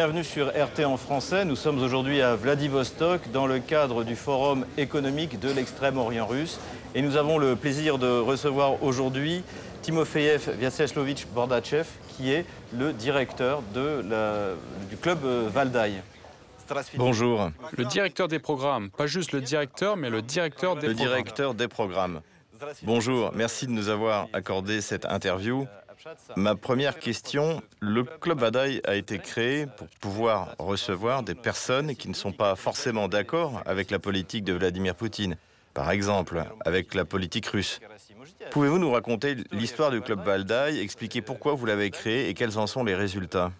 Bienvenue 0.00 0.24
sur 0.24 0.46
RT 0.48 0.86
en 0.86 0.96
français. 0.96 1.44
Nous 1.44 1.56
sommes 1.56 1.78
aujourd'hui 1.82 2.22
à 2.22 2.34
Vladivostok 2.34 3.30
dans 3.32 3.46
le 3.46 3.58
cadre 3.58 4.02
du 4.02 4.16
Forum 4.16 4.64
économique 4.78 5.38
de 5.38 5.50
l'extrême-orient 5.52 6.26
russe. 6.26 6.58
Et 6.94 7.02
nous 7.02 7.16
avons 7.16 7.36
le 7.36 7.54
plaisir 7.54 7.98
de 7.98 8.08
recevoir 8.18 8.82
aujourd'hui 8.82 9.42
Timofeyev 9.82 10.52
Vyacheslamovich 10.58 11.26
Bordachev, 11.34 11.86
qui 12.16 12.32
est 12.32 12.46
le 12.72 12.94
directeur 12.94 13.60
de 13.74 14.02
la- 14.08 14.54
du 14.88 14.96
club 14.96 15.18
euh, 15.26 15.50
Valdaï. 15.52 16.00
Bonjour, 16.96 17.50
Le 17.76 17.84
directeur 17.84 18.26
des 18.26 18.38
programmes, 18.38 18.88
pas 18.88 19.06
juste 19.06 19.32
le 19.32 19.42
directeur, 19.42 19.98
mais 19.98 20.08
le 20.08 20.22
directeur 20.22 20.76
des 20.76 20.86
le 20.88 20.94
programmes. 20.94 21.14
directeur 21.18 21.52
des 21.54 21.68
programmes. 21.68 22.20
Bonjour, 22.84 23.32
merci 23.34 23.66
de 23.66 23.72
nous 23.72 23.90
avoir 23.90 24.28
accordé 24.32 24.80
cette 24.80 25.04
interview. 25.04 25.66
Ma 26.36 26.54
première 26.54 26.98
question, 26.98 27.62
le 27.80 28.04
Club 28.04 28.40
Vadaï 28.40 28.80
a 28.84 28.94
été 28.94 29.18
créé 29.18 29.66
pour 29.66 29.88
pouvoir 30.00 30.54
recevoir 30.58 31.22
des 31.22 31.34
personnes 31.34 31.94
qui 31.96 32.08
ne 32.08 32.14
sont 32.14 32.32
pas 32.32 32.56
forcément 32.56 33.08
d'accord 33.08 33.62
avec 33.66 33.90
la 33.90 33.98
politique 33.98 34.44
de 34.44 34.52
Vladimir 34.52 34.94
Poutine. 34.94 35.36
Par 35.74 35.90
exemple, 35.90 36.44
avec 36.64 36.94
la 36.94 37.04
politique 37.04 37.46
russe. 37.46 37.80
Pouvez-vous 38.50 38.78
nous 38.78 38.90
raconter 38.90 39.36
l'histoire 39.52 39.90
du 39.90 40.00
Club 40.00 40.24
Valdai, 40.24 40.80
expliquer 40.80 41.22
pourquoi 41.22 41.54
vous 41.54 41.66
l'avez 41.66 41.90
créé 41.90 42.28
et 42.28 42.34
quels 42.34 42.58
en 42.58 42.66
sont 42.66 42.82
les 42.82 42.94
résultats? 42.94 43.52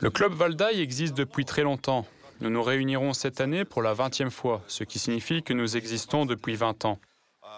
Le 0.00 0.10
club 0.10 0.32
Valdaï 0.32 0.80
existe 0.80 1.14
depuis 1.16 1.44
très 1.44 1.62
longtemps. 1.62 2.06
Nous 2.40 2.50
nous 2.50 2.62
réunirons 2.62 3.12
cette 3.12 3.40
année 3.40 3.64
pour 3.64 3.82
la 3.82 3.94
20e 3.94 4.30
fois, 4.30 4.62
ce 4.66 4.84
qui 4.84 4.98
signifie 4.98 5.42
que 5.42 5.52
nous 5.52 5.76
existons 5.76 6.26
depuis 6.26 6.56
20 6.56 6.84
ans. 6.84 6.98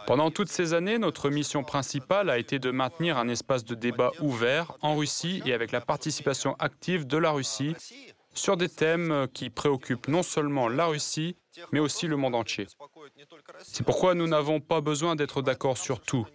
Pendant 0.07 0.31
toutes 0.31 0.51
ces 0.51 0.75
années, 0.75 0.99
notre 0.99 1.31
mission 1.31 1.65
principale 1.65 2.29
a 2.29 2.39
été 2.39 2.59
de 2.59 2.71
maintenir 2.71 3.17
un 3.19 3.29
espace 3.29 3.65
de 3.65 3.75
débat 3.75 4.13
ouvert 4.21 4.77
en 4.83 4.97
Russie 4.97 5.43
et 5.47 5.53
avec 5.53 5.73
la 5.73 5.81
participation 5.81 6.57
active 6.59 7.07
de 7.07 7.17
la 7.17 7.31
Russie 7.31 7.75
sur 8.35 8.57
des 8.57 8.69
thèmes 8.69 9.29
qui 9.33 9.49
préoccupent 9.49 10.09
non 10.09 10.23
seulement 10.23 10.69
la 10.69 10.87
Russie, 10.87 11.37
mais 11.73 11.79
aussi 11.79 12.07
le 12.07 12.17
monde 12.17 12.35
entier. 12.35 12.67
C'est 13.63 13.85
pourquoi 13.85 14.15
nous 14.15 14.27
n'avons 14.27 14.61
pas 14.61 14.81
besoin 14.81 15.17
d'être 15.17 15.41
d'accord 15.41 15.79
sur 15.79 16.01
tout. 16.01 16.27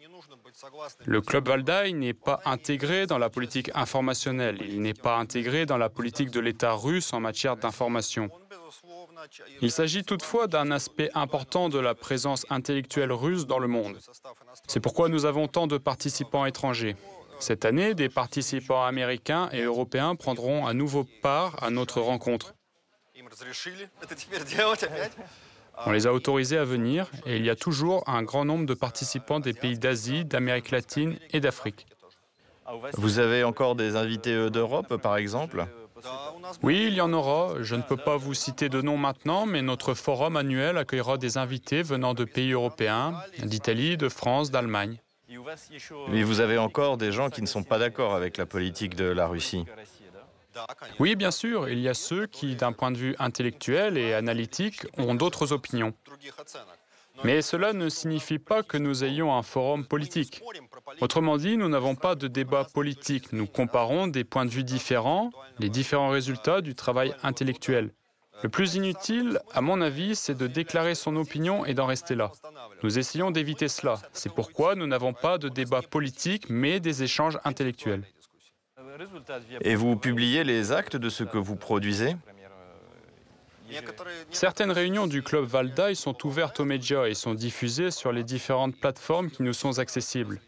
Le 1.05 1.21
club 1.21 1.47
Valdaï 1.47 1.93
n'est 1.93 2.13
pas 2.13 2.41
intégré 2.45 3.05
dans 3.05 3.17
la 3.17 3.29
politique 3.29 3.69
informationnelle, 3.75 4.57
il 4.61 4.81
n'est 4.81 4.93
pas 4.93 5.17
intégré 5.17 5.65
dans 5.65 5.77
la 5.77 5.89
politique 5.89 6.31
de 6.31 6.39
l'État 6.39 6.73
russe 6.73 7.13
en 7.13 7.19
matière 7.19 7.55
d'information. 7.55 8.29
Il 9.61 9.71
s'agit 9.71 10.03
toutefois 10.03 10.47
d'un 10.47 10.71
aspect 10.71 11.09
important 11.13 11.69
de 11.69 11.79
la 11.79 11.95
présence 11.95 12.45
intellectuelle 12.49 13.11
russe 13.11 13.45
dans 13.45 13.59
le 13.59 13.67
monde. 13.67 13.97
C'est 14.67 14.79
pourquoi 14.79 15.09
nous 15.09 15.25
avons 15.25 15.47
tant 15.47 15.67
de 15.67 15.77
participants 15.77 16.45
étrangers. 16.45 16.95
Cette 17.39 17.63
année, 17.65 17.93
des 17.93 18.09
participants 18.09 18.83
américains 18.83 19.49
et 19.51 19.61
européens 19.61 20.15
prendront 20.15 20.65
à 20.65 20.73
nouveau 20.73 21.05
part 21.21 21.61
à 21.63 21.69
notre 21.69 22.01
rencontre. 22.01 22.53
On 25.85 25.91
les 25.91 26.07
a 26.07 26.13
autorisés 26.13 26.57
à 26.57 26.65
venir 26.65 27.09
et 27.25 27.37
il 27.37 27.45
y 27.45 27.49
a 27.49 27.55
toujours 27.55 28.07
un 28.07 28.23
grand 28.23 28.43
nombre 28.43 28.65
de 28.65 28.73
participants 28.73 29.39
des 29.39 29.53
pays 29.53 29.79
d'Asie, 29.79 30.25
d'Amérique 30.25 30.71
latine 30.71 31.17
et 31.31 31.39
d'Afrique. 31.39 31.87
Vous 32.93 33.19
avez 33.19 33.43
encore 33.43 33.75
des 33.75 33.95
invités 33.95 34.49
d'Europe, 34.49 34.97
par 34.97 35.15
exemple? 35.15 35.65
Oui, 36.63 36.85
il 36.87 36.93
y 36.93 37.01
en 37.01 37.13
aura. 37.13 37.61
Je 37.61 37.75
ne 37.75 37.81
peux 37.81 37.97
pas 37.97 38.17
vous 38.17 38.33
citer 38.33 38.69
de 38.69 38.81
noms 38.81 38.97
maintenant, 38.97 39.45
mais 39.45 39.61
notre 39.61 39.93
forum 39.93 40.35
annuel 40.35 40.77
accueillera 40.77 41.17
des 41.17 41.37
invités 41.37 41.81
venant 41.81 42.13
de 42.13 42.25
pays 42.25 42.51
européens, 42.51 43.21
d'Italie, 43.39 43.97
de 43.97 44.09
France, 44.09 44.51
d'Allemagne. 44.51 44.97
Mais 46.09 46.23
vous 46.23 46.39
avez 46.39 46.57
encore 46.57 46.97
des 46.97 47.11
gens 47.11 47.29
qui 47.29 47.41
ne 47.41 47.47
sont 47.47 47.63
pas 47.63 47.77
d'accord 47.77 48.15
avec 48.15 48.37
la 48.37 48.45
politique 48.45 48.95
de 48.95 49.05
la 49.05 49.27
Russie. 49.27 49.65
Oui, 50.99 51.15
bien 51.15 51.31
sûr, 51.31 51.69
il 51.69 51.79
y 51.79 51.87
a 51.87 51.93
ceux 51.93 52.25
qui, 52.25 52.55
d'un 52.55 52.73
point 52.73 52.91
de 52.91 52.97
vue 52.97 53.15
intellectuel 53.19 53.97
et 53.97 54.13
analytique, 54.13 54.87
ont 54.97 55.15
d'autres 55.15 55.53
opinions. 55.53 55.93
Mais 57.23 57.41
cela 57.41 57.73
ne 57.73 57.89
signifie 57.89 58.39
pas 58.39 58.63
que 58.63 58.77
nous 58.77 59.03
ayons 59.03 59.35
un 59.35 59.43
forum 59.43 59.85
politique. 59.85 60.41
Autrement 61.01 61.37
dit, 61.37 61.57
nous 61.57 61.69
n'avons 61.69 61.95
pas 61.95 62.15
de 62.15 62.27
débat 62.27 62.63
politique. 62.63 63.31
Nous 63.33 63.47
comparons 63.47 64.07
des 64.07 64.23
points 64.23 64.45
de 64.45 64.51
vue 64.51 64.63
différents, 64.63 65.31
les 65.59 65.69
différents 65.69 66.09
résultats 66.09 66.61
du 66.61 66.75
travail 66.75 67.13
intellectuel. 67.23 67.91
Le 68.41 68.49
plus 68.49 68.75
inutile, 68.75 69.39
à 69.53 69.59
mon 69.59 69.81
avis, 69.81 70.15
c'est 70.15 70.35
de 70.35 70.47
déclarer 70.47 70.95
son 70.95 71.15
opinion 71.17 71.65
et 71.65 71.73
d'en 71.73 71.85
rester 71.85 72.15
là. 72.15 72.31
Nous 72.83 72.97
essayons 72.97 73.31
d'éviter 73.31 73.67
cela. 73.67 73.99
C'est 74.13 74.33
pourquoi 74.33 74.75
nous 74.75 74.87
n'avons 74.87 75.13
pas 75.13 75.37
de 75.37 75.49
débat 75.49 75.81
politique, 75.81 76.49
mais 76.49 76.79
des 76.79 77.03
échanges 77.03 77.37
intellectuels. 77.43 78.03
Et 79.61 79.75
vous 79.75 79.95
publiez 79.97 80.43
les 80.43 80.71
actes 80.71 80.95
de 80.95 81.09
ce 81.09 81.23
que 81.23 81.37
vous 81.37 81.57
produisez? 81.57 82.15
Certaines 84.31 84.71
réunions 84.71 85.05
du 85.05 85.21
club 85.21 85.45
Valdaï 85.45 85.95
sont 85.95 86.25
ouvertes 86.25 86.59
aux 86.59 86.65
médias 86.65 87.05
et 87.05 87.13
sont 87.13 87.33
diffusées 87.33 87.91
sur 87.91 88.11
les 88.11 88.23
différentes 88.23 88.75
plateformes 88.75 89.29
qui 89.29 89.43
nous 89.43 89.53
sont 89.53 89.79
accessibles. 89.79 90.39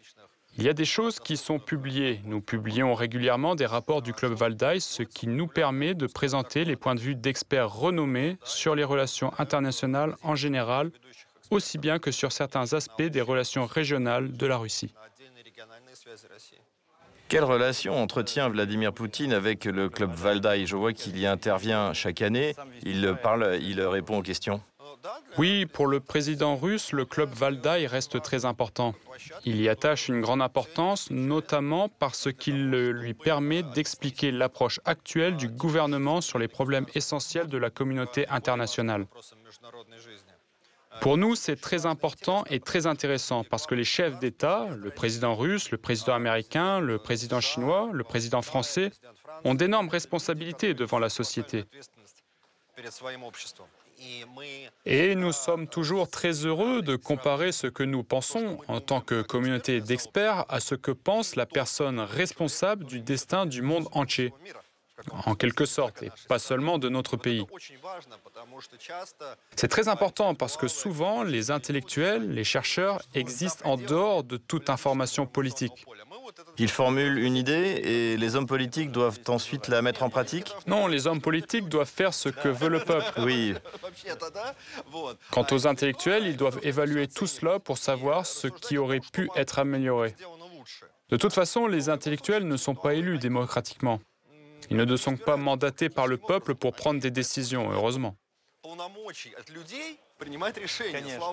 Il 0.58 0.64
y 0.64 0.68
a 0.68 0.74
des 0.74 0.84
choses 0.84 1.18
qui 1.18 1.38
sont 1.38 1.58
publiées. 1.58 2.20
Nous 2.24 2.42
publions 2.42 2.94
régulièrement 2.94 3.54
des 3.54 3.64
rapports 3.64 4.02
du 4.02 4.12
club 4.12 4.32
Valdaï, 4.32 4.80
ce 4.80 5.02
qui 5.02 5.26
nous 5.26 5.46
permet 5.46 5.94
de 5.94 6.06
présenter 6.06 6.64
les 6.64 6.76
points 6.76 6.94
de 6.94 7.00
vue 7.00 7.14
d'experts 7.14 7.72
renommés 7.72 8.36
sur 8.44 8.74
les 8.74 8.84
relations 8.84 9.32
internationales 9.38 10.14
en 10.22 10.34
général, 10.34 10.90
aussi 11.50 11.78
bien 11.78 11.98
que 11.98 12.10
sur 12.10 12.32
certains 12.32 12.74
aspects 12.74 13.02
des 13.02 13.22
relations 13.22 13.64
régionales 13.64 14.32
de 14.32 14.46
la 14.46 14.58
Russie. 14.58 14.92
Quelle 17.28 17.44
relation 17.44 17.94
entretient 17.94 18.50
Vladimir 18.50 18.92
Poutine 18.92 19.32
avec 19.32 19.64
le 19.64 19.88
club 19.88 20.12
Valdai 20.12 20.66
Je 20.66 20.76
vois 20.76 20.92
qu'il 20.92 21.18
y 21.18 21.26
intervient 21.26 21.94
chaque 21.94 22.20
année. 22.20 22.54
Il 22.82 23.16
parle, 23.22 23.58
il 23.62 23.80
répond 23.80 24.18
aux 24.18 24.22
questions. 24.22 24.60
Oui, 25.38 25.66
pour 25.66 25.86
le 25.86 26.00
président 26.00 26.56
russe, 26.56 26.92
le 26.92 27.04
club 27.04 27.30
Valdaï 27.30 27.86
reste 27.86 28.20
très 28.22 28.44
important. 28.44 28.94
Il 29.44 29.60
y 29.60 29.68
attache 29.68 30.08
une 30.08 30.20
grande 30.20 30.42
importance, 30.42 31.10
notamment 31.10 31.88
parce 31.88 32.32
qu'il 32.32 32.70
lui 32.70 33.14
permet 33.14 33.62
d'expliquer 33.62 34.30
l'approche 34.30 34.80
actuelle 34.84 35.36
du 35.36 35.48
gouvernement 35.48 36.20
sur 36.20 36.38
les 36.38 36.48
problèmes 36.48 36.86
essentiels 36.94 37.48
de 37.48 37.58
la 37.58 37.70
communauté 37.70 38.28
internationale. 38.28 39.06
Pour 41.00 41.16
nous, 41.16 41.34
c'est 41.34 41.56
très 41.56 41.86
important 41.86 42.44
et 42.50 42.60
très 42.60 42.86
intéressant 42.86 43.44
parce 43.44 43.66
que 43.66 43.74
les 43.74 43.84
chefs 43.84 44.18
d'État, 44.18 44.68
le 44.76 44.90
président 44.90 45.34
russe, 45.34 45.70
le 45.70 45.78
président 45.78 46.14
américain, 46.14 46.80
le 46.80 46.98
président 46.98 47.40
chinois, 47.40 47.88
le 47.92 48.04
président 48.04 48.42
français, 48.42 48.90
ont 49.44 49.54
d'énormes 49.54 49.88
responsabilités 49.88 50.74
devant 50.74 50.98
la 50.98 51.08
société. 51.08 51.64
Et 54.84 55.14
nous 55.14 55.32
sommes 55.32 55.68
toujours 55.68 56.10
très 56.10 56.44
heureux 56.46 56.82
de 56.82 56.96
comparer 56.96 57.52
ce 57.52 57.66
que 57.66 57.82
nous 57.82 58.02
pensons 58.02 58.58
en 58.68 58.80
tant 58.80 59.00
que 59.00 59.22
communauté 59.22 59.80
d'experts 59.80 60.44
à 60.48 60.60
ce 60.60 60.74
que 60.74 60.90
pense 60.90 61.36
la 61.36 61.46
personne 61.46 62.00
responsable 62.00 62.84
du 62.84 63.00
destin 63.00 63.46
du 63.46 63.62
monde 63.62 63.86
entier, 63.92 64.32
en 65.26 65.34
quelque 65.34 65.66
sorte, 65.66 66.02
et 66.02 66.10
pas 66.28 66.38
seulement 66.38 66.78
de 66.78 66.88
notre 66.88 67.16
pays. 67.16 67.46
C'est 69.56 69.68
très 69.68 69.88
important 69.88 70.34
parce 70.34 70.56
que 70.56 70.68
souvent, 70.68 71.22
les 71.22 71.50
intellectuels, 71.50 72.30
les 72.30 72.44
chercheurs 72.44 73.00
existent 73.14 73.68
en 73.68 73.76
dehors 73.76 74.24
de 74.24 74.36
toute 74.36 74.68
information 74.68 75.26
politique. 75.26 75.86
Il 76.58 76.68
formule 76.68 77.18
une 77.18 77.36
idée 77.36 77.80
et 77.82 78.16
les 78.16 78.36
hommes 78.36 78.46
politiques 78.46 78.92
doivent 78.92 79.20
ensuite 79.28 79.68
la 79.68 79.80
mettre 79.82 80.02
en 80.02 80.10
pratique 80.10 80.54
Non, 80.66 80.86
les 80.86 81.06
hommes 81.06 81.20
politiques 81.20 81.68
doivent 81.68 81.90
faire 81.90 82.12
ce 82.12 82.28
que 82.28 82.48
veut 82.48 82.68
le 82.68 82.80
peuple. 82.80 83.20
Oui. 83.20 83.54
Quant 85.30 85.46
aux 85.50 85.66
intellectuels, 85.66 86.26
ils 86.26 86.36
doivent 86.36 86.60
évaluer 86.62 87.08
tout 87.08 87.26
cela 87.26 87.58
pour 87.58 87.78
savoir 87.78 88.26
ce 88.26 88.48
qui 88.48 88.76
aurait 88.78 89.00
pu 89.12 89.28
être 89.34 89.58
amélioré. 89.58 90.14
De 91.08 91.16
toute 91.16 91.32
façon, 91.32 91.66
les 91.66 91.88
intellectuels 91.88 92.46
ne 92.46 92.56
sont 92.56 92.74
pas 92.74 92.94
élus 92.94 93.18
démocratiquement. 93.18 94.00
Ils 94.70 94.76
ne 94.76 94.96
sont 94.96 95.16
pas 95.16 95.36
mandatés 95.36 95.88
par 95.88 96.06
le 96.06 96.16
peuple 96.16 96.54
pour 96.54 96.72
prendre 96.72 97.00
des 97.00 97.10
décisions, 97.10 97.70
heureusement. 97.70 98.16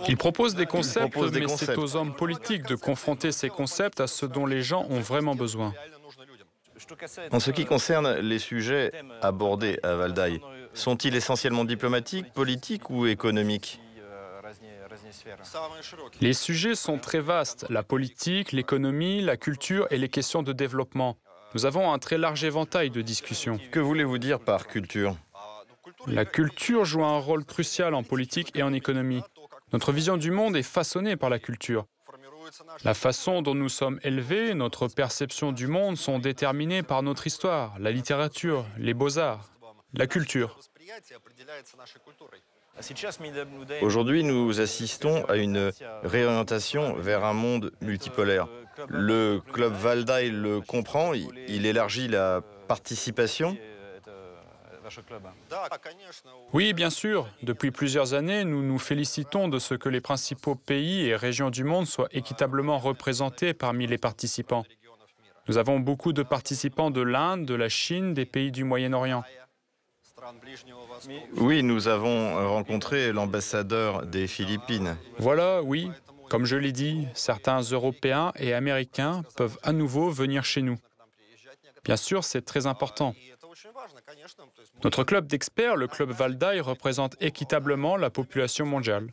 Ils 0.07 0.18
proposent 0.18 0.56
des 0.56 0.65
concepts, 0.65 1.18
des 1.18 1.41
mais 1.41 1.47
c'est 1.47 1.65
concepts. 1.68 1.77
aux 1.77 1.95
hommes 1.95 2.15
politiques 2.15 2.63
de 2.63 2.75
confronter 2.75 3.31
ces 3.31 3.50
concepts 3.50 4.00
à 4.00 4.07
ce 4.07 4.25
dont 4.25 4.45
les 4.45 4.62
gens 4.62 4.86
ont 4.89 5.00
vraiment 5.00 5.36
besoin. 5.36 5.74
En 7.31 7.39
ce 7.39 7.51
qui 7.51 7.65
concerne 7.65 8.15
les 8.19 8.39
sujets 8.39 8.91
abordés 9.21 9.80
à 9.83 9.95
Valdai, 9.95 10.41
sont-ils 10.74 11.15
essentiellement 11.15 11.65
diplomatiques, 11.65 12.31
politiques 12.33 12.89
ou 12.89 13.06
économiques 13.06 13.80
Les 16.21 16.33
sujets 16.33 16.75
sont 16.75 16.97
très 16.97 17.19
vastes, 17.19 17.65
la 17.69 17.83
politique, 17.83 18.51
l'économie, 18.51 19.21
la 19.21 19.38
culture 19.38 19.88
et 19.91 19.97
les 19.97 20.09
questions 20.09 20.41
de 20.41 20.53
développement. 20.53 21.18
Nous 21.53 21.65
avons 21.65 21.91
un 21.91 22.00
très 22.00 22.18
large 22.18 22.44
éventail 22.44 22.89
de 22.91 23.01
discussions. 23.01 23.59
Que 23.71 23.80
voulez-vous 23.80 24.18
dire 24.18 24.39
par 24.39 24.68
culture? 24.68 25.15
La 26.07 26.25
culture 26.25 26.86
joue 26.86 27.04
un 27.04 27.19
rôle 27.19 27.46
crucial 27.46 27.94
en 27.94 28.04
politique 28.04 28.51
et 28.56 28.63
en 28.63 28.74
économie. 28.74 29.22
Notre 29.74 29.92
vision 29.92 30.18
du 30.18 30.31
monde 30.31 30.56
est 30.56 30.63
façonnée 30.63 31.16
par 31.16 31.30
la 31.30 31.40
culture. 31.40 31.86
La 32.84 32.94
façon 32.94 33.42
dont 33.42 33.54
nous 33.54 33.69
sommes 33.69 34.00
élevés, 34.04 34.54
notre 34.56 34.88
perception 34.88 35.51
du 35.51 35.68
monde 35.68 35.98
sont 35.98 36.19
déterminées 36.19 36.81
par 36.81 37.04
notre 37.04 37.28
histoire, 37.28 37.78
la 37.80 37.92
littérature, 37.92 38.66
les 38.78 38.94
beaux-arts, 38.94 39.51
la 39.94 40.07
culture. 40.07 40.57
Aujourd'hui, 43.81 44.24
nous 44.24 44.62
assistons 44.62 45.25
à 45.25 45.36
une 45.36 45.72
réorientation 46.04 46.96
vers 46.96 47.24
un 47.25 47.34
monde 47.34 47.72
multipolaire. 47.81 48.48
Le 48.88 49.42
club 49.51 49.74
Valdaï 49.74 50.31
le 50.31 50.62
comprend, 50.62 51.13
il 51.13 51.66
élargit 51.66 52.07
la 52.07 52.42
participation. 52.68 53.57
Oui, 56.53 56.74
bien 56.74 56.89
sûr. 56.89 57.27
Depuis 57.44 57.71
plusieurs 57.71 58.13
années, 58.13 58.44
nous 58.44 58.63
nous 58.63 58.80
félicitons 58.80 59.47
de 59.47 59.59
ce 59.59 59.75
que 59.75 59.89
les 59.89 60.01
principaux 60.01 60.56
pays 60.56 61.06
et 61.06 61.15
régions 61.15 61.50
du 61.50 61.63
monde 61.63 61.88
soient 61.88 62.09
équitablement 62.12 62.80
représentés 62.80 63.53
parmi 63.53 63.88
les 63.88 63.97
participants. 63.97 64.65
Nous 65.47 65.57
avons 65.57 65.80
beaucoup 65.80 66.13
de 66.13 66.24
participants 66.24 66.91
de 66.91 67.01
l'Inde, 67.01 67.45
de 67.45 67.56
la 67.56 67.69
Chine, 67.69 68.13
des 68.13 68.25
pays 68.25 68.51
du 68.51 68.63
Moyen-Orient. 68.63 69.24
Oui, 71.38 71.63
nous 71.63 71.88
avons 71.88 72.50
rencontré 72.50 73.12
l'ambassadeur 73.12 74.06
des 74.06 74.27
Philippines. 74.27 74.97
Voilà, 75.18 75.62
oui. 75.63 75.89
Comme 76.30 76.45
je 76.45 76.56
l'ai 76.56 76.71
dit, 76.71 77.07
certains 77.15 77.62
Européens 77.62 78.31
et 78.36 78.53
Américains 78.53 79.24
peuvent 79.36 79.57
à 79.63 79.71
nouveau 79.71 80.12
venir 80.12 80.45
chez 80.45 80.62
nous. 80.62 80.77
Bien 81.83 81.97
sûr, 81.97 82.24
c'est 82.24 82.44
très 82.44 82.68
important. 82.68 83.15
Notre 84.83 85.03
club 85.03 85.27
d'experts, 85.27 85.75
le 85.75 85.88
club 85.88 86.12
Valdaï, 86.12 86.59
représente 86.62 87.15
équitablement 87.21 87.97
la 87.97 88.09
population 88.09 88.65
mondiale. 88.65 89.07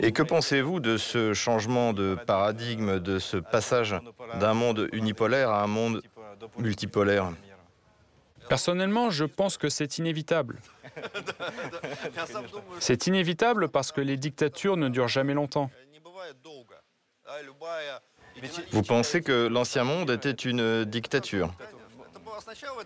Et 0.00 0.12
que 0.12 0.22
pensez-vous 0.22 0.80
de 0.80 0.96
ce 0.96 1.34
changement 1.34 1.92
de 1.92 2.16
paradigme, 2.26 3.00
de 3.00 3.18
ce 3.18 3.36
passage 3.36 3.96
d'un 4.38 4.54
monde 4.54 4.88
unipolaire 4.92 5.50
à 5.50 5.62
un 5.62 5.66
monde 5.66 6.02
multipolaire? 6.58 7.32
Personnellement, 8.48 9.10
je 9.10 9.24
pense 9.24 9.56
que 9.56 9.68
c'est 9.68 9.98
inévitable. 9.98 10.60
C'est 12.78 13.06
inévitable 13.06 13.68
parce 13.68 13.92
que 13.92 14.00
les 14.00 14.16
dictatures 14.16 14.76
ne 14.76 14.88
durent 14.88 15.08
jamais 15.08 15.34
longtemps. 15.34 15.70
Vous 18.72 18.82
pensez 18.82 19.22
que 19.22 19.46
l'ancien 19.46 19.84
monde 19.84 20.10
était 20.10 20.30
une 20.30 20.84
dictature? 20.84 21.52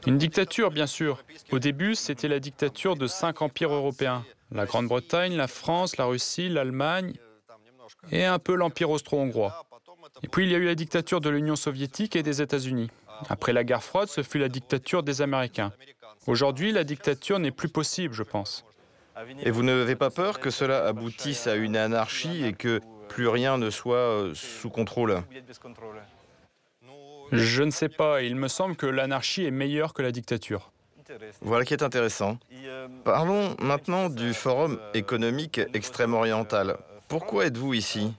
Une 0.07 0.19
dictature, 0.19 0.71
bien 0.71 0.87
sûr. 0.87 1.23
Au 1.53 1.59
début, 1.59 1.95
c'était 1.95 2.29
la 2.29 2.41
dictature 2.41 2.97
de 2.97 3.07
cinq 3.07 3.43
empires 3.43 3.73
européens. 3.73 4.25
La 4.51 4.67
Grande-Bretagne, 4.67 5.37
la 5.37 5.49
France, 5.49 5.97
la 5.97 6.05
Russie, 6.05 6.49
l'Allemagne 6.49 7.15
et 8.11 8.25
un 8.25 8.39
peu 8.39 8.55
l'Empire 8.55 8.91
austro-hongrois. 8.91 9.67
Et 10.23 10.29
puis 10.29 10.45
il 10.45 10.53
y 10.53 10.55
a 10.55 10.59
eu 10.59 10.65
la 10.65 10.75
dictature 10.75 11.21
de 11.21 11.31
l'Union 11.31 11.57
soviétique 11.57 12.17
et 12.17 12.23
des 12.23 12.41
États-Unis. 12.43 12.91
Après 13.29 13.53
la 13.53 13.65
guerre 13.65 13.83
froide, 13.83 14.09
ce 14.09 14.23
fut 14.23 14.39
la 14.39 14.49
dictature 14.49 15.03
des 15.03 15.23
Américains. 15.23 15.73
Aujourd'hui, 16.27 16.73
la 16.73 16.85
dictature 16.85 17.39
n'est 17.39 17.51
plus 17.51 17.69
possible, 17.69 18.15
je 18.15 18.23
pense. 18.23 18.65
Et 19.41 19.51
vous 19.51 19.63
n'avez 19.63 19.97
pas 19.97 20.11
peur 20.11 20.41
que 20.41 20.51
cela 20.51 20.87
aboutisse 20.87 21.47
à 21.47 21.55
une 21.55 21.77
anarchie 21.77 22.45
et 22.45 22.53
que 22.53 22.81
plus 23.09 23.29
rien 23.29 23.59
ne 23.59 23.71
soit 23.71 23.97
euh, 23.97 24.35
sous 24.35 24.71
contrôle? 24.71 25.23
Je 27.33 27.63
ne 27.63 27.71
sais 27.71 27.89
pas. 27.89 28.23
Il 28.23 28.37
me 28.37 28.49
semble 28.49 28.77
que 28.77 28.87
l'anarchie 28.87 29.45
est 29.45 29.51
meilleure 29.51 29.95
que 29.95 30.03
la 30.03 30.13
dictature. 30.13 30.71
Voilà 31.41 31.65
qui 31.65 31.75
est 31.75 31.83
intéressant. 31.83 32.39
Parlons 33.05 33.57
maintenant 33.61 34.09
du 34.09 34.35
Forum 34.35 34.81
économique 34.95 35.61
extrême-oriental. 35.75 36.79
Pourquoi 37.09 37.47
êtes-vous 37.47 37.75
ici? 37.75 38.13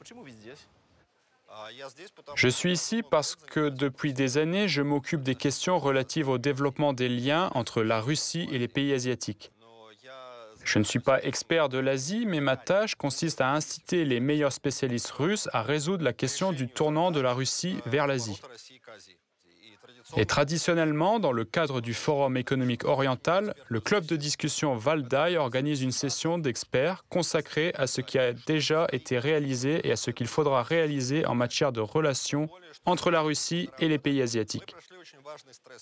Je 2.36 2.48
suis 2.48 2.72
ici 2.72 3.02
parce 3.04 3.36
que 3.36 3.70
depuis 3.70 4.14
des 4.14 4.38
années, 4.38 4.68
je 4.68 4.82
m'occupe 4.82 5.24
des 5.24 5.36
questions 5.36 5.80
relatives 5.80 6.30
au 6.30 6.38
développement 6.38 6.94
des 6.94 7.10
liens 7.10 7.50
entre 7.56 7.82
la 7.82 8.00
Russie 8.00 8.48
et 8.52 8.60
les 8.60 8.68
pays 8.68 8.94
asiatiques. 8.94 9.52
Je 10.66 10.80
ne 10.80 10.84
suis 10.84 11.00
pas 11.00 11.22
expert 11.24 11.70
de 11.70 11.78
l'Asie, 11.78 12.26
mais 12.26 12.42
ma 12.42 12.58
tâche 12.58 12.96
consiste 12.96 13.40
à 13.40 13.52
inciter 13.52 14.04
les 14.04 14.20
meilleurs 14.20 14.52
spécialistes 14.52 15.12
russes 15.12 15.48
à 15.54 15.62
résoudre 15.62 16.04
la 16.04 16.12
question 16.12 16.52
du 16.52 16.68
tournant 16.68 17.12
de 17.12 17.22
la 17.22 17.34
Russie 17.34 17.78
vers 17.86 18.08
l'Asie. 18.08 18.42
Et 20.18 20.26
traditionnellement, 20.26 21.20
dans 21.20 21.32
le 21.32 21.46
cadre 21.46 21.82
du 21.82 21.94
Forum 21.94 22.38
économique 22.38 22.84
oriental, 22.84 23.54
le 23.68 23.80
club 23.80 24.06
de 24.06 24.16
discussion 24.16 24.76
Valdai 24.76 25.38
organise 25.38 25.82
une 25.82 25.92
session 25.92 26.38
d'experts 26.38 27.06
consacrée 27.10 27.72
à 27.76 27.86
ce 27.86 28.02
qui 28.02 28.18
a 28.18 28.34
déjà 28.34 28.88
été 28.92 29.20
réalisé 29.20 29.88
et 29.88 29.92
à 29.92 29.96
ce 29.96 30.12
qu'il 30.12 30.28
faudra 30.28 30.64
réaliser 30.64 31.26
en 31.26 31.36
matière 31.36 31.72
de 31.72 31.82
relations 31.82 32.50
entre 32.86 33.12
la 33.12 33.22
Russie 33.22 33.70
et 33.80 33.88
les 33.88 34.00
pays 34.00 34.22
asiatiques. 34.22 34.76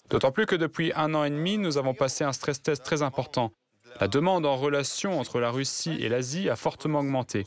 D'autant 0.09 0.31
plus 0.31 0.45
que 0.45 0.55
depuis 0.55 0.91
un 0.95 1.13
an 1.15 1.23
et 1.23 1.29
demi, 1.29 1.57
nous 1.57 1.77
avons 1.77 1.93
passé 1.93 2.23
un 2.23 2.33
stress 2.33 2.61
test 2.61 2.83
très 2.83 3.01
important. 3.01 3.51
La 3.99 4.07
demande 4.07 4.45
en 4.45 4.55
relation 4.55 5.19
entre 5.19 5.39
la 5.39 5.51
Russie 5.51 5.97
et 5.99 6.09
l'Asie 6.09 6.49
a 6.49 6.55
fortement 6.55 6.99
augmenté. 6.99 7.45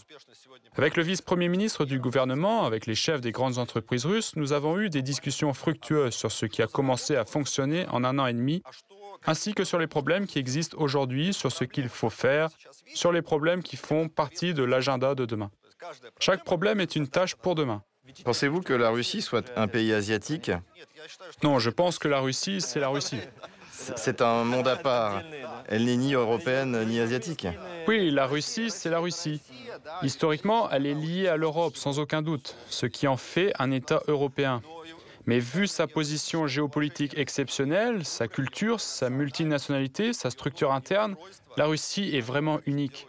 Avec 0.77 0.97
le 0.97 1.03
vice-premier 1.03 1.49
ministre 1.49 1.85
du 1.85 1.99
gouvernement, 1.99 2.65
avec 2.65 2.87
les 2.87 2.95
chefs 2.95 3.21
des 3.21 3.33
grandes 3.33 3.59
entreprises 3.59 4.05
russes, 4.05 4.37
nous 4.37 4.53
avons 4.53 4.79
eu 4.79 4.91
des 4.91 5.03
discussions 5.03 5.53
fructueuses 5.55 6.15
sur 6.15 6.31
ce 6.31 6.47
qui 6.47 6.63
a 6.63 6.67
commencé 6.67 7.17
à 7.17 7.25
fonctionner 7.25 7.87
en 7.89 8.05
un 8.05 8.19
an 8.19 8.27
et 8.27 8.33
demi, 8.33 8.63
ainsi 9.27 9.55
que 9.55 9.65
sur 9.65 9.79
les 9.79 9.87
problèmes 9.87 10.27
qui 10.27 10.39
existent 10.39 10.77
aujourd'hui, 10.79 11.33
sur 11.33 11.51
ce 11.51 11.65
qu'il 11.65 11.89
faut 11.89 12.11
faire, 12.11 12.49
sur 12.95 13.13
les 13.13 13.23
problèmes 13.23 13.63
qui 13.63 13.77
font 13.77 14.09
partie 14.09 14.55
de 14.55 14.63
l'agenda 14.63 15.15
de 15.15 15.25
demain. 15.25 15.51
Chaque 16.21 16.45
problème 16.45 16.81
est 16.81 16.97
une 16.97 17.09
tâche 17.09 17.35
pour 17.35 17.55
demain. 17.55 17.83
Pensez-vous 18.25 18.61
que 18.61 18.73
la 18.73 18.91
Russie 18.91 19.23
soit 19.23 19.51
un 19.57 19.67
pays 19.67 19.93
asiatique? 19.93 20.51
Non, 21.43 21.59
je 21.59 21.71
pense 21.71 21.99
que 21.99 22.09
la 22.09 22.21
Russie, 22.21 22.61
c'est 22.61 22.81
la 22.81 22.89
Russie. 22.89 23.21
C'est 23.97 24.23
un 24.23 24.45
monde 24.45 24.69
à 24.69 24.77
part. 24.77 25.23
Elle 25.69 25.85
n'est 25.85 25.97
ni 25.97 26.15
européenne 26.15 26.85
ni 26.87 26.99
asiatique. 27.01 27.47
Oui, 27.87 28.11
la 28.11 28.27
Russie, 28.27 28.71
c'est 28.71 28.91
la 28.91 28.99
Russie. 28.99 29.41
Historiquement, 30.03 30.71
elle 30.71 30.87
est 30.87 30.95
liée 30.95 31.29
à 31.29 31.37
l'Europe, 31.37 31.77
sans 31.77 31.99
aucun 31.99 32.23
doute, 32.23 32.57
ce 32.69 32.87
qui 32.87 33.07
en 33.07 33.17
fait 33.17 33.53
un 33.59 33.71
État 33.71 34.03
européen. 34.09 34.63
Mais 35.27 35.41
vu 35.41 35.67
sa 35.67 35.87
position 35.87 36.47
géopolitique 36.47 37.19
exceptionnelle, 37.19 38.05
sa 38.05 38.29
culture, 38.29 38.81
sa 38.81 39.11
multinationalité, 39.11 40.13
sa 40.13 40.31
structure 40.31 40.73
interne, 40.73 41.17
la 41.57 41.67
Russie 41.67 42.17
est 42.17 42.21
vraiment 42.21 42.61
unique. 42.67 43.07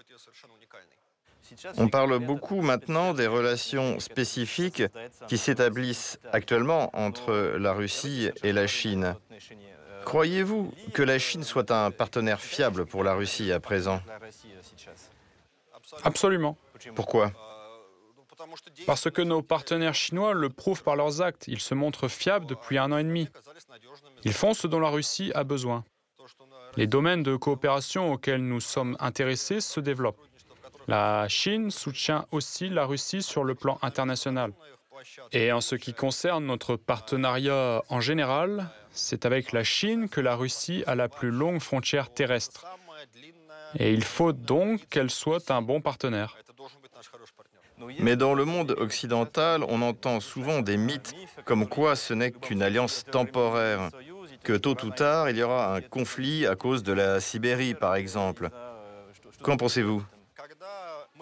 On 1.77 1.87
parle 1.87 2.19
beaucoup 2.19 2.61
maintenant 2.61 3.13
des 3.13 3.27
relations 3.27 3.99
spécifiques 3.99 4.83
qui 5.27 5.37
s'établissent 5.37 6.19
actuellement 6.33 6.89
entre 6.93 7.55
la 7.57 7.73
Russie 7.73 8.29
et 8.43 8.51
la 8.51 8.67
Chine. 8.67 9.15
Croyez-vous 10.05 10.71
que 10.93 11.03
la 11.03 11.19
Chine 11.19 11.43
soit 11.43 11.71
un 11.71 11.91
partenaire 11.91 12.41
fiable 12.41 12.85
pour 12.85 13.03
la 13.03 13.13
Russie 13.13 13.51
à 13.51 13.59
présent 13.59 14.01
Absolument. 16.03 16.57
Pourquoi 16.95 17.31
Parce 18.85 19.09
que 19.09 19.21
nos 19.21 19.41
partenaires 19.41 19.95
chinois 19.95 20.33
le 20.33 20.49
prouvent 20.49 20.83
par 20.83 20.95
leurs 20.95 21.21
actes. 21.21 21.47
Ils 21.47 21.59
se 21.59 21.73
montrent 21.73 22.07
fiables 22.07 22.45
depuis 22.45 22.77
un 22.77 22.91
an 22.91 22.97
et 22.97 23.03
demi. 23.03 23.29
Ils 24.23 24.33
font 24.33 24.53
ce 24.53 24.67
dont 24.67 24.79
la 24.79 24.89
Russie 24.89 25.31
a 25.35 25.43
besoin. 25.43 25.83
Les 26.75 26.87
domaines 26.87 27.23
de 27.23 27.35
coopération 27.35 28.13
auxquels 28.13 28.43
nous 28.43 28.59
sommes 28.59 28.95
intéressés 28.99 29.61
se 29.61 29.79
développent. 29.79 30.21
La 30.87 31.27
Chine 31.27 31.71
soutient 31.71 32.25
aussi 32.31 32.69
la 32.69 32.85
Russie 32.85 33.21
sur 33.21 33.43
le 33.43 33.55
plan 33.55 33.77
international. 33.81 34.53
Et 35.31 35.51
en 35.51 35.61
ce 35.61 35.75
qui 35.75 35.93
concerne 35.93 36.45
notre 36.45 36.75
partenariat 36.75 37.83
en 37.89 38.01
général, 38.01 38.69
c'est 38.91 39.25
avec 39.25 39.51
la 39.51 39.63
Chine 39.63 40.09
que 40.09 40.21
la 40.21 40.35
Russie 40.35 40.83
a 40.87 40.95
la 40.95 41.09
plus 41.09 41.31
longue 41.31 41.59
frontière 41.59 42.09
terrestre. 42.09 42.65
Et 43.77 43.93
il 43.93 44.03
faut 44.03 44.33
donc 44.33 44.87
qu'elle 44.89 45.09
soit 45.09 45.51
un 45.51 45.61
bon 45.61 45.81
partenaire. 45.81 46.37
Mais 47.99 48.15
dans 48.15 48.33
le 48.33 48.45
monde 48.45 48.75
occidental, 48.77 49.63
on 49.67 49.81
entend 49.81 50.19
souvent 50.19 50.61
des 50.61 50.77
mythes 50.77 51.13
comme 51.45 51.67
quoi 51.67 51.95
ce 51.95 52.13
n'est 52.13 52.31
qu'une 52.31 52.63
alliance 52.63 53.05
temporaire, 53.11 53.89
que 54.43 54.53
tôt 54.53 54.83
ou 54.83 54.89
tard, 54.89 55.29
il 55.29 55.37
y 55.37 55.43
aura 55.43 55.75
un 55.75 55.81
conflit 55.81 56.47
à 56.47 56.55
cause 56.55 56.81
de 56.81 56.93
la 56.93 57.19
Sibérie, 57.19 57.75
par 57.75 57.95
exemple. 57.95 58.49
Qu'en 59.43 59.57
pensez-vous? 59.57 60.03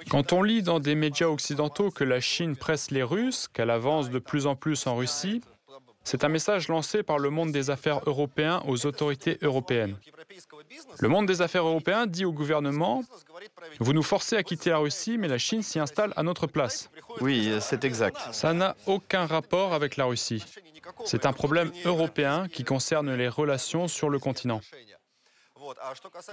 Quand 0.09 0.33
on 0.33 0.43
lit 0.43 0.61
dans 0.61 0.79
des 0.79 0.95
médias 0.95 1.27
occidentaux 1.27 1.91
que 1.91 2.03
la 2.03 2.19
Chine 2.19 2.55
presse 2.55 2.91
les 2.91 3.03
Russes, 3.03 3.47
qu'elle 3.47 3.69
avance 3.69 4.09
de 4.09 4.19
plus 4.19 4.47
en 4.47 4.55
plus 4.55 4.87
en 4.87 4.95
Russie, 4.95 5.41
c'est 6.03 6.23
un 6.23 6.29
message 6.29 6.67
lancé 6.67 7.01
par 7.01 7.17
le 7.17 7.31
monde 7.31 7.51
des 7.51 7.71
affaires 7.71 8.01
européen 8.05 8.61
aux 8.67 8.85
autorités 8.85 9.39
européennes. 9.41 9.97
Le 10.99 11.07
monde 11.07 11.25
des 11.25 11.41
affaires 11.41 11.65
européen 11.65 12.05
dit 12.05 12.25
au 12.25 12.31
gouvernement, 12.31 13.03
vous 13.79 13.93
nous 13.93 14.03
forcez 14.03 14.35
à 14.35 14.43
quitter 14.43 14.69
la 14.69 14.77
Russie, 14.77 15.17
mais 15.17 15.27
la 15.27 15.39
Chine 15.39 15.63
s'y 15.63 15.79
installe 15.79 16.13
à 16.15 16.21
notre 16.21 16.45
place. 16.45 16.89
Oui, 17.21 17.51
c'est 17.59 17.83
exact. 17.83 18.17
Ça 18.31 18.53
n'a 18.53 18.75
aucun 18.85 19.25
rapport 19.25 19.73
avec 19.73 19.97
la 19.97 20.05
Russie. 20.05 20.43
C'est 21.05 21.25
un 21.25 21.33
problème 21.33 21.71
européen 21.85 22.47
qui 22.47 22.63
concerne 22.63 23.13
les 23.13 23.27
relations 23.27 23.87
sur 23.87 24.09
le 24.09 24.19
continent. 24.19 24.61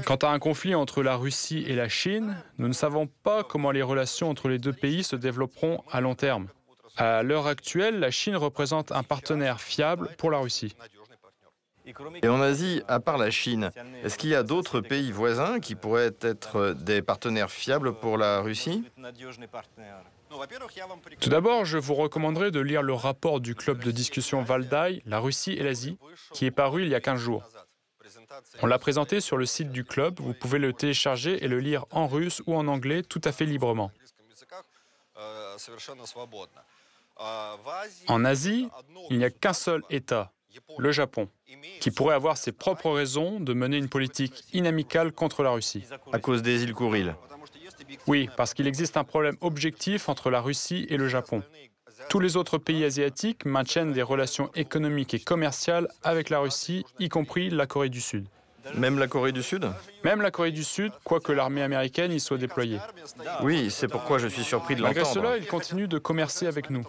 Quant 0.05 0.17
à 0.17 0.29
un 0.29 0.39
conflit 0.39 0.75
entre 0.75 1.03
la 1.03 1.17
Russie 1.17 1.65
et 1.67 1.75
la 1.75 1.89
Chine, 1.89 2.37
nous 2.59 2.69
ne 2.69 2.73
savons 2.73 3.07
pas 3.07 3.43
comment 3.45 3.71
les 3.71 3.83
relations 3.83 4.31
entre 4.31 4.49
les 4.49 4.59
deux 4.59 4.73
pays 4.73 5.05
se 5.05 5.17
développeront 5.17 5.83
à 5.91 6.01
long 6.01 6.15
terme. 6.15 6.49
À 6.97 7.23
l'heure 7.23 7.47
actuelle, 7.47 8.01
la 8.01 8.11
Chine 8.11 8.37
représente 8.37 8.93
un 8.93 9.03
partenaire 9.03 9.61
fiable 9.61 10.11
pour 10.19 10.31
la 10.31 10.39
Russie. 10.39 10.75
Et 12.23 12.29
en 12.29 12.41
Asie, 12.41 12.83
à 12.87 13.01
part 13.01 13.19
la 13.19 13.31
Chine, 13.31 13.71
est-ce 14.05 14.17
qu'il 14.17 14.31
y 14.31 14.35
a 14.35 14.43
d'autres 14.43 14.81
pays 14.81 15.11
voisins 15.11 15.59
qui 15.59 15.75
pourraient 15.75 16.15
être 16.21 16.75
des 16.75 17.03
partenaires 17.03 17.51
fiables 17.51 17.95
pour 17.95 18.19
la 18.19 18.41
Russie? 18.41 18.85
Tout 21.21 21.29
d'abord, 21.29 21.65
je 21.65 21.79
vous 21.79 21.95
recommanderais 21.95 22.51
de 22.51 22.61
lire 22.61 22.83
le 22.83 22.95
rapport 22.95 23.41
du 23.41 23.55
club 23.55 23.83
de 23.83 23.91
discussion 23.91 24.43
Valdai, 24.43 25.03
la 25.07 25.19
Russie 25.19 25.53
et 25.53 25.63
l'Asie, 25.63 25.99
qui 26.33 26.47
est 26.47 26.51
paru 26.51 26.83
il 26.83 26.89
y 26.89 26.95
a 26.95 27.01
15 27.01 27.19
jours. 27.21 27.43
On 28.63 28.67
l'a 28.67 28.79
présenté 28.79 29.21
sur 29.21 29.37
le 29.37 29.47
site 29.47 29.71
du 29.71 29.85
club, 29.85 30.21
vous 30.21 30.35
pouvez 30.35 30.59
le 30.59 30.73
télécharger 30.73 31.45
et 31.45 31.49
le 31.49 31.61
lire 31.61 31.85
en 31.91 32.07
russe 32.07 32.43
ou 32.47 32.55
en 32.55 32.67
anglais 32.69 33.03
tout 33.03 33.21
à 33.25 33.33
fait 33.33 33.45
librement. 33.45 33.91
En 38.09 38.25
Asie, 38.25 38.69
il 39.11 39.19
n'y 39.19 39.25
a 39.25 39.31
qu'un 39.31 39.53
seul 39.53 39.83
État, 39.91 40.33
le 40.79 40.93
Japon, 40.93 41.29
qui 41.81 41.91
pourrait 41.91 42.15
avoir 42.15 42.37
ses 42.37 42.53
propres 42.53 42.91
raisons 42.91 43.41
de 43.41 43.53
mener 43.53 43.77
une 43.77 43.89
politique 43.89 44.45
inamicale 44.53 45.13
contre 45.13 45.43
la 45.43 45.51
Russie. 45.51 45.85
À 46.13 46.19
cause 46.19 46.43
des 46.43 46.63
îles 46.63 46.75
Kouril 46.75 47.15
Oui, 48.07 48.29
parce 48.37 48.55
qu'il 48.55 48.67
existe 48.67 48.97
un 48.97 49.05
problème 49.05 49.37
objectif 49.41 50.09
entre 50.09 50.31
la 50.31 50.41
Russie 50.41 50.87
et 50.89 50.97
le 50.97 51.09
Japon. 51.09 51.43
Tous 52.09 52.21
les 52.21 52.37
autres 52.37 52.59
pays 52.59 52.85
asiatiques 52.85 53.45
maintiennent 53.45 53.93
des 53.93 54.03
relations 54.03 54.51
économiques 54.55 55.15
et 55.15 55.21
commerciales 55.21 55.89
avec 56.03 56.31
la 56.31 56.41
Russie, 56.41 56.85
y 56.99 57.09
compris 57.09 57.51
la 57.51 57.67
Corée 57.67 57.89
du 57.89 58.01
Sud. 58.01 58.27
Même 58.77 58.99
la 58.99 59.09
Corée 59.09 59.33
du 59.33 59.43
Sud? 59.43 59.69
Même 60.05 60.23
la 60.23 60.31
Corée 60.31 60.53
du 60.53 60.63
Sud, 60.65 60.93
quoique 61.05 61.33
l'armée 61.33 61.63
américaine 61.63 62.13
y 62.13 62.21
soit 62.21 62.39
déployée. 62.39 62.79
Oui, 63.43 63.71
c'est 63.71 63.89
pourquoi 63.89 64.19
je 64.19 64.29
suis 64.29 64.45
surpris 64.45 64.77
de 64.77 64.83
Malgré 64.83 65.03
l'entendre. 65.03 65.27
cela, 65.27 65.37
ils 65.37 65.47
continuent 65.47 65.89
de 65.89 65.99
commercer 65.99 66.47
avec 66.47 66.71
nous. 66.71 66.85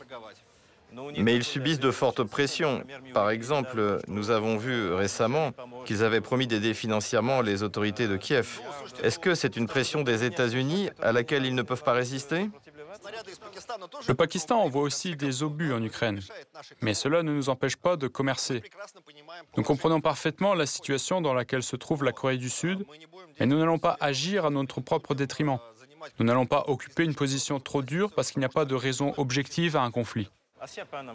Mais 1.18 1.36
ils 1.36 1.44
subissent 1.44 1.80
de 1.80 1.90
fortes 1.90 2.24
pressions. 2.24 2.84
Par 3.16 3.32
exemple, 3.32 3.98
nous 4.08 4.30
avons 4.30 4.58
vu 4.58 4.94
récemment 4.94 5.52
qu'ils 5.86 6.04
avaient 6.04 6.22
promis 6.22 6.46
d'aider 6.46 6.76
financièrement 6.76 7.42
les 7.42 7.64
autorités 7.64 8.08
de 8.08 8.16
Kiev. 8.16 8.62
Est-ce 9.02 9.18
que 9.18 9.34
c'est 9.34 9.58
une 9.58 9.66
pression 9.66 10.04
des 10.04 10.24
États-Unis 10.24 10.92
à 11.02 11.12
laquelle 11.12 11.48
ils 11.48 11.56
ne 11.56 11.64
peuvent 11.64 11.84
pas 11.84 11.94
résister? 11.94 12.50
Le 14.08 14.14
Pakistan 14.14 14.62
envoie 14.62 14.82
aussi 14.82 15.16
des 15.16 15.44
obus 15.44 15.74
en 15.74 15.84
Ukraine, 15.84 16.20
mais 16.82 16.94
cela 16.94 17.24
ne 17.24 17.34
nous 17.34 17.50
empêche 17.50 17.76
pas 17.76 17.98
de 17.98 18.08
commercer. 18.08 18.64
Nous 19.58 19.64
comprenons 19.64 20.02
parfaitement 20.02 20.54
la 20.54 20.66
situation 20.66 21.22
dans 21.22 21.34
laquelle 21.34 21.64
se 21.64 21.76
trouve 21.76 22.04
la 22.04 22.12
Corée 22.12 22.38
du 22.38 22.50
Sud, 22.50 22.86
et 23.40 23.46
nous 23.46 23.58
n'allons 23.58 23.80
pas 23.80 23.98
agir 24.00 24.46
à 24.46 24.50
notre 24.50 24.82
propre 24.82 25.16
détriment. 25.16 25.60
Nous 26.20 26.26
n'allons 26.26 26.46
pas 26.46 26.66
occuper 26.68 27.04
une 27.04 27.16
position 27.16 27.60
trop 27.60 27.82
dure 27.82 28.12
parce 28.12 28.32
qu'il 28.32 28.40
n'y 28.40 28.46
a 28.46 28.50
pas 28.50 28.66
de 28.66 28.76
raison 28.76 29.14
objective 29.18 29.76
à 29.78 29.82
un 29.82 29.92
conflit. 29.92 30.30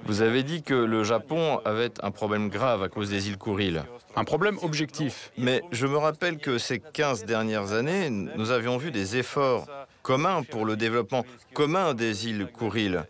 Vous 0.04 0.21
avez 0.21 0.42
dit 0.42 0.62
que 0.62 0.75
le 0.75 1.04
Japon 1.04 1.61
avait 1.64 1.92
un 2.02 2.11
problème 2.11 2.50
grave 2.50 2.83
à 2.83 2.88
cause 2.88 3.09
des 3.09 3.28
îles 3.28 3.38
Kouril. 3.38 3.83
Un 4.14 4.25
problème 4.25 4.59
objectif. 4.62 5.33
Mais 5.38 5.62
je 5.73 5.87
me 5.87 5.97
rappelle 5.97 6.38
que 6.38 6.59
ces 6.59 6.80
15 6.80 7.25
dernières 7.25 7.73
années, 7.73 8.11
nous 8.11 8.50
avions 8.50 8.76
vu 8.76 8.90
des 8.90 9.16
efforts 9.16 9.66
communs 10.08 10.42
pour 10.42 10.64
le 10.64 10.74
développement 10.74 11.26
commun 11.52 11.92
des 11.92 12.28
îles 12.28 12.46
Kouril. 12.50 13.04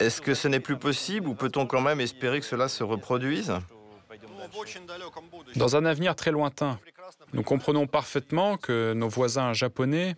Est-ce 0.00 0.22
que 0.22 0.32
ce 0.32 0.48
n'est 0.48 0.58
plus 0.58 0.78
possible 0.78 1.28
ou 1.28 1.34
peut-on 1.34 1.66
quand 1.66 1.82
même 1.82 2.00
espérer 2.00 2.40
que 2.40 2.46
cela 2.46 2.68
se 2.68 2.82
reproduise? 2.82 3.52
Dans 5.56 5.76
un 5.76 5.84
avenir 5.84 6.16
très 6.16 6.30
lointain, 6.30 6.80
nous 7.34 7.42
comprenons 7.42 7.86
parfaitement 7.86 8.56
que 8.56 8.94
nos 8.94 9.08
voisins 9.08 9.52
japonais 9.52 10.16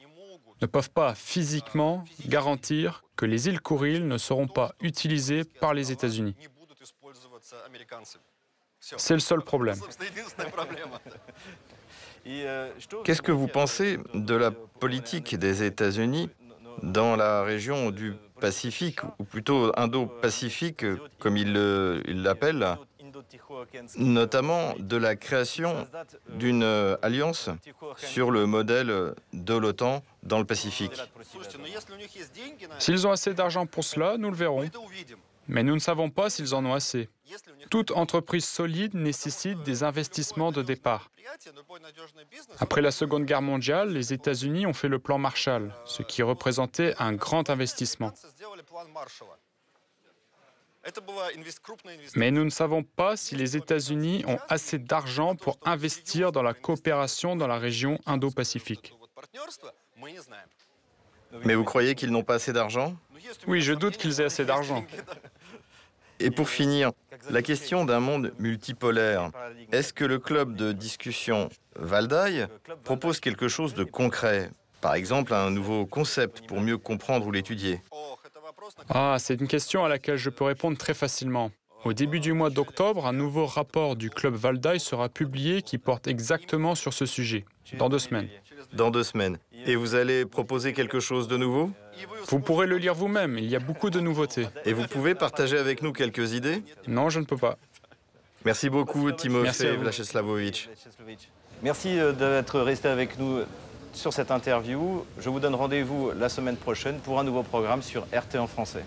ne 0.62 0.66
peuvent 0.68 0.90
pas 0.90 1.16
physiquement 1.16 2.04
garantir 2.28 3.02
que 3.16 3.26
les 3.26 3.48
îles 3.48 3.60
Kouril 3.60 4.06
ne 4.06 4.16
seront 4.16 4.46
pas 4.46 4.72
utilisées 4.80 5.42
par 5.42 5.74
les 5.74 5.90
États-Unis. 5.90 6.36
C'est 8.78 9.14
le 9.14 9.20
seul 9.20 9.42
problème. 9.42 9.80
Qu'est-ce 13.04 13.22
que 13.22 13.32
vous 13.32 13.48
pensez 13.48 13.98
de 14.14 14.34
la 14.34 14.50
politique 14.50 15.36
des 15.36 15.62
États-Unis 15.62 16.30
dans 16.82 17.16
la 17.16 17.42
région 17.42 17.90
du 17.90 18.14
Pacifique, 18.40 19.00
ou 19.18 19.24
plutôt 19.24 19.70
Indo-Pacifique, 19.78 20.84
comme 21.18 21.36
ils 21.36 21.52
le- 21.52 22.02
ils 22.08 22.22
l'appellent, 22.22 22.66
notamment 23.96 24.74
de 24.78 24.96
la 24.96 25.14
création 25.16 25.86
d'une 26.30 26.62
euh, 26.62 26.96
alliance 27.02 27.50
sur 27.96 28.30
le 28.30 28.46
modèle 28.46 29.14
de 29.34 29.54
l'OTAN 29.54 30.02
dans 30.22 30.38
le 30.38 30.44
Pacifique 30.46 30.92
S'ils 32.78 33.06
ont 33.06 33.10
assez 33.12 33.34
d'argent 33.34 33.66
pour 33.66 33.84
cela, 33.84 34.16
nous 34.16 34.30
le 34.30 34.36
verrons. 34.36 34.64
Mais 35.50 35.64
nous 35.64 35.74
ne 35.74 35.80
savons 35.80 36.10
pas 36.10 36.30
s'ils 36.30 36.54
en 36.54 36.64
ont 36.64 36.74
assez. 36.74 37.08
Toute 37.70 37.90
entreprise 37.90 38.44
solide 38.44 38.94
nécessite 38.94 39.62
des 39.62 39.82
investissements 39.82 40.52
de 40.52 40.62
départ. 40.62 41.10
Après 42.60 42.80
la 42.80 42.92
Seconde 42.92 43.24
Guerre 43.24 43.42
mondiale, 43.42 43.90
les 43.90 44.12
États-Unis 44.12 44.66
ont 44.66 44.72
fait 44.72 44.88
le 44.88 45.00
plan 45.00 45.18
Marshall, 45.18 45.74
ce 45.84 46.02
qui 46.02 46.22
représentait 46.22 46.94
un 46.98 47.12
grand 47.12 47.50
investissement. 47.50 48.12
Mais 52.14 52.30
nous 52.30 52.44
ne 52.44 52.50
savons 52.50 52.82
pas 52.84 53.16
si 53.16 53.34
les 53.34 53.56
États-Unis 53.56 54.24
ont 54.26 54.38
assez 54.48 54.78
d'argent 54.78 55.34
pour 55.34 55.58
investir 55.64 56.32
dans 56.32 56.42
la 56.42 56.54
coopération 56.54 57.36
dans 57.36 57.48
la 57.48 57.58
région 57.58 57.98
Indo-Pacifique. 58.06 58.94
Mais 61.44 61.54
vous 61.54 61.64
croyez 61.64 61.94
qu'ils 61.94 62.10
n'ont 62.10 62.24
pas 62.24 62.34
assez 62.34 62.52
d'argent? 62.52 62.96
Oui, 63.46 63.60
je 63.60 63.72
doute 63.72 63.96
qu'ils 63.96 64.20
aient 64.20 64.24
assez 64.24 64.44
d'argent. 64.44 64.84
Et 66.20 66.30
pour 66.30 66.48
finir, 66.48 66.92
la 67.30 67.42
question 67.42 67.84
d'un 67.84 68.00
monde 68.00 68.32
multipolaire. 68.38 69.30
Est-ce 69.72 69.92
que 69.92 70.04
le 70.04 70.18
club 70.18 70.54
de 70.54 70.72
discussion 70.72 71.48
Valdai 71.76 72.46
propose 72.84 73.20
quelque 73.20 73.48
chose 73.48 73.74
de 73.74 73.84
concret? 73.84 74.50
Par 74.80 74.94
exemple, 74.94 75.34
un 75.34 75.50
nouveau 75.50 75.86
concept 75.86 76.46
pour 76.46 76.60
mieux 76.60 76.78
comprendre 76.78 77.26
ou 77.26 77.32
l'étudier 77.32 77.80
Ah, 78.88 79.16
c'est 79.18 79.40
une 79.40 79.48
question 79.48 79.84
à 79.84 79.88
laquelle 79.88 80.16
je 80.16 80.30
peux 80.30 80.44
répondre 80.44 80.76
très 80.76 80.94
facilement. 80.94 81.50
Au 81.84 81.94
début 81.94 82.20
du 82.20 82.34
mois 82.34 82.50
d'octobre, 82.50 83.06
un 83.06 83.14
nouveau 83.14 83.46
rapport 83.46 83.96
du 83.96 84.10
Club 84.10 84.34
Valdai 84.34 84.78
sera 84.78 85.08
publié 85.08 85.62
qui 85.62 85.78
porte 85.78 86.08
exactement 86.08 86.74
sur 86.74 86.92
ce 86.92 87.06
sujet, 87.06 87.46
dans 87.78 87.88
deux 87.88 87.98
semaines. 87.98 88.28
Dans 88.74 88.90
deux 88.90 89.02
semaines. 89.02 89.38
Et 89.64 89.76
vous 89.76 89.94
allez 89.94 90.26
proposer 90.26 90.74
quelque 90.74 91.00
chose 91.00 91.26
de 91.26 91.38
nouveau? 91.38 91.70
Vous 92.28 92.40
pourrez 92.40 92.66
le 92.66 92.78
lire 92.78 92.94
vous-même, 92.94 93.38
il 93.38 93.46
y 93.46 93.56
a 93.56 93.60
beaucoup 93.60 93.90
de 93.90 94.00
nouveautés. 94.00 94.46
Et 94.64 94.72
vous 94.72 94.86
pouvez 94.86 95.14
partager 95.14 95.58
avec 95.58 95.82
nous 95.82 95.92
quelques 95.92 96.32
idées? 96.32 96.62
Non, 96.86 97.10
je 97.10 97.20
ne 97.20 97.24
peux 97.24 97.36
pas. 97.36 97.56
Merci 98.44 98.70
beaucoup, 98.70 99.12
Timofey 99.12 99.76
vous. 99.76 99.82
Vlacheslavovitch. 99.82 100.68
Merci 101.62 101.98
euh, 101.98 102.12
d'être 102.12 102.60
resté 102.60 102.88
avec 102.88 103.18
nous 103.18 103.40
sur 103.92 104.12
cette 104.12 104.30
interview. 104.30 105.04
Je 105.18 105.28
vous 105.28 105.40
donne 105.40 105.54
rendez-vous 105.54 106.12
la 106.18 106.28
semaine 106.28 106.56
prochaine 106.56 106.98
pour 107.00 107.18
un 107.20 107.24
nouveau 107.24 107.42
programme 107.42 107.82
sur 107.82 108.06
RT 108.14 108.36
en 108.36 108.46
français. 108.46 108.84